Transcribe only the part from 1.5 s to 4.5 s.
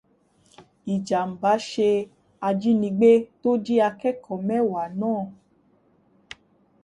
ṣé ajínigbé tó jí akẹ́kọ̀ọ́